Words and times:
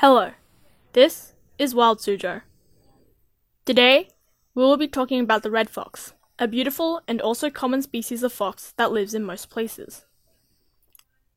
Hello, 0.00 0.32
this 0.92 1.32
is 1.58 1.74
Wild 1.74 2.00
Sujo. 2.00 2.42
Today, 3.64 4.10
we 4.54 4.62
will 4.62 4.76
be 4.76 4.88
talking 4.88 5.20
about 5.20 5.42
the 5.42 5.50
red 5.50 5.70
fox, 5.70 6.12
a 6.38 6.46
beautiful 6.46 7.00
and 7.08 7.18
also 7.18 7.48
common 7.48 7.80
species 7.80 8.22
of 8.22 8.30
fox 8.30 8.74
that 8.76 8.92
lives 8.92 9.14
in 9.14 9.24
most 9.24 9.48
places. 9.48 10.04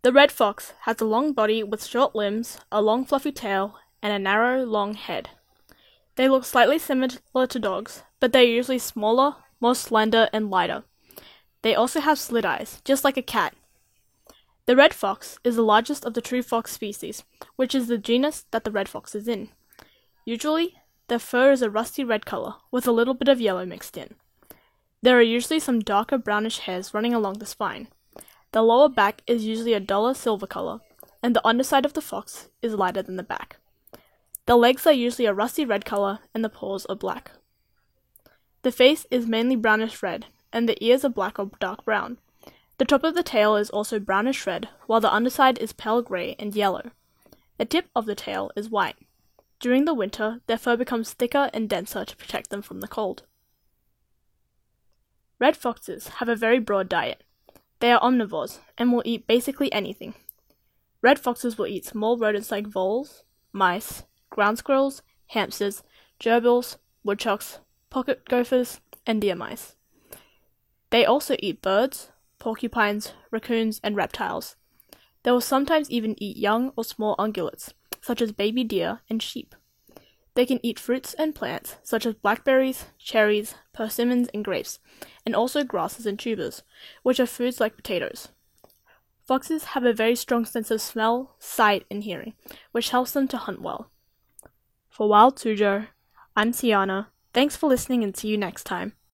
The 0.02 0.12
red 0.12 0.30
fox 0.30 0.74
has 0.82 1.00
a 1.00 1.06
long 1.06 1.32
body 1.32 1.64
with 1.64 1.86
short 1.86 2.14
limbs, 2.14 2.58
a 2.70 2.82
long 2.82 3.06
fluffy 3.06 3.32
tail, 3.32 3.76
and 4.04 4.12
a 4.12 4.20
narrow, 4.20 4.66
long 4.66 4.94
head. 4.94 5.30
They 6.18 6.28
look 6.28 6.44
slightly 6.44 6.80
similar 6.80 7.48
to 7.48 7.60
dogs, 7.60 8.04
but 8.20 8.34
they 8.34 8.42
are 8.42 8.56
usually 8.56 8.80
smaller, 8.80 9.38
more 9.62 9.74
slender, 9.74 10.28
and 10.34 10.50
lighter. 10.50 10.84
They 11.62 11.76
also 11.76 12.02
have 12.02 12.20
slit 12.20 12.44
eyes, 12.44 12.82
just 12.84 13.06
like 13.06 13.16
a 13.16 13.22
cat. 13.22 13.56
The 14.70 14.76
red 14.76 14.94
fox 14.94 15.40
is 15.44 15.56
the 15.56 15.64
largest 15.64 16.06
of 16.06 16.14
the 16.14 16.22
true 16.22 16.44
fox 16.44 16.72
species, 16.72 17.24
which 17.56 17.74
is 17.74 17.88
the 17.88 17.98
genus 17.98 18.46
that 18.52 18.66
the 18.66 18.70
red 18.70 18.88
fox 18.88 19.16
is 19.16 19.28
in. 19.28 19.50
Usually, 20.26 20.76
their 21.08 21.18
fur 21.18 21.52
is 21.52 21.64
a 21.64 21.72
rusty 21.72 22.04
red 22.04 22.24
color 22.24 22.54
with 22.70 22.86
a 22.86 22.92
little 22.92 23.16
bit 23.16 23.30
of 23.30 23.42
yellow 23.42 23.66
mixed 23.66 23.98
in. 23.98 24.14
There 25.02 25.18
are 25.18 25.24
usually 25.24 25.60
some 25.60 25.80
darker 25.80 26.20
brownish 26.20 26.60
hairs 26.60 26.94
running 26.94 27.16
along 27.16 27.40
the 27.40 27.48
spine. 27.48 27.88
The 28.52 28.62
lower 28.62 28.90
back 28.90 29.24
is 29.26 29.44
usually 29.44 29.74
a 29.74 29.80
duller 29.80 30.14
silver 30.14 30.46
color, 30.46 30.82
and 31.24 31.36
the 31.36 31.48
underside 31.48 31.84
of 31.84 31.94
the 31.94 32.00
fox 32.00 32.50
is 32.62 32.76
lighter 32.76 33.02
than 33.02 33.16
the 33.16 33.24
back. 33.24 33.58
The 34.46 34.56
legs 34.56 34.86
are 34.86 34.94
usually 34.94 35.26
a 35.26 35.34
rusty 35.34 35.66
red 35.66 35.84
color 35.84 36.20
and 36.36 36.46
the 36.46 36.48
paws 36.48 36.86
are 36.86 36.96
black. 36.96 37.32
The 38.62 38.72
face 38.72 39.08
is 39.10 39.26
mainly 39.26 39.56
brownish 39.56 40.04
red, 40.04 40.28
and 40.54 40.70
the 40.70 40.78
ears 40.86 41.04
are 41.04 41.10
black 41.10 41.40
or 41.40 41.50
dark 41.60 41.86
brown. 41.86 42.20
The 42.80 42.86
top 42.86 43.04
of 43.04 43.14
the 43.14 43.24
tail 43.24 43.58
is 43.58 43.70
also 43.70 44.00
brownish 44.00 44.48
red, 44.48 44.70
while 44.88 45.02
the 45.02 45.14
underside 45.14 45.58
is 45.58 45.74
pale 45.74 46.02
grey 46.02 46.38
and 46.40 46.56
yellow. 46.56 46.92
The 47.58 47.66
tip 47.66 47.90
of 47.94 48.06
the 48.06 48.16
tail 48.16 48.52
is 48.56 48.70
white. 48.70 48.96
During 49.60 49.84
the 49.84 49.94
winter, 49.94 50.40
their 50.48 50.58
fur 50.58 50.78
becomes 50.78 51.12
thicker 51.12 51.50
and 51.54 51.68
denser 51.68 52.06
to 52.06 52.16
protect 52.16 52.50
them 52.50 52.62
from 52.62 52.80
the 52.80 52.88
cold. 52.88 53.24
Red 55.40 55.58
foxes 55.58 56.08
have 56.20 56.30
a 56.30 56.38
very 56.38 56.60
broad 56.60 56.88
diet. 56.88 57.26
They 57.82 57.92
are 57.92 58.00
omnivores 58.00 58.60
and 58.78 58.94
will 58.94 59.04
eat 59.04 59.28
basically 59.28 59.72
anything. 59.74 60.14
Red 61.02 61.20
foxes 61.20 61.58
will 61.58 61.68
eat 61.68 61.86
small 61.86 62.18
rodents 62.18 62.50
like 62.50 62.66
voles, 62.66 63.24
mice, 63.52 64.04
ground 64.30 64.58
squirrels, 64.58 65.02
hamsters, 65.28 65.84
gerbils, 66.18 66.78
woodchucks, 67.04 67.60
pocket 67.90 68.24
gophers, 68.30 68.80
and 69.06 69.20
deer 69.20 69.36
mice. 69.36 69.76
They 70.92 71.04
also 71.06 71.36
eat 71.40 71.62
birds, 71.62 72.12
porcupines, 72.40 73.14
raccoons, 73.32 73.80
and 73.84 73.96
reptiles. 73.96 74.56
They 75.24 75.32
will 75.32 75.42
sometimes 75.42 75.92
even 75.92 76.22
eat 76.22 76.38
young 76.38 76.72
or 76.76 76.84
small 76.84 77.16
ungulates, 77.18 77.74
such 78.02 78.22
as 78.22 78.32
baby 78.32 78.64
deer 78.64 79.02
and 79.10 79.22
sheep. 79.22 79.54
They 80.36 80.46
can 80.46 80.60
eat 80.64 80.80
fruits 80.80 81.14
and 81.16 81.36
plants, 81.36 81.76
such 81.84 82.06
as 82.06 82.14
blackberries, 82.14 82.86
cherries, 82.98 83.56
persimmons, 83.74 84.30
and 84.34 84.46
grapes, 84.46 84.80
and 85.26 85.36
also 85.36 85.64
grasses 85.64 86.06
and 86.06 86.18
tubers, 86.18 86.64
which 87.04 87.20
are 87.20 87.26
foods 87.26 87.60
like 87.60 87.76
potatoes. 87.76 88.30
Foxes 89.28 89.66
have 89.76 89.84
a 89.84 89.94
very 89.94 90.16
strong 90.16 90.46
sense 90.46 90.72
of 90.72 90.82
smell, 90.82 91.36
sight, 91.40 91.86
and 91.92 92.04
hearing, 92.04 92.34
which 92.72 92.90
helps 92.90 93.12
them 93.12 93.28
to 93.28 93.38
hunt 93.38 93.62
well. 93.62 93.92
For 94.90 95.10
Wild 95.10 95.36
Suzhou, 95.38 95.88
I'm 96.36 96.52
Tiana. 96.52 97.08
Thanks 97.34 97.56
for 97.56 97.68
listening 97.68 98.04
and 98.04 98.16
see 98.16 98.30
you 98.30 98.38
next 98.38 98.64
time. 98.64 98.94